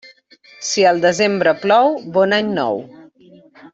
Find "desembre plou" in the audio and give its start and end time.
1.03-1.93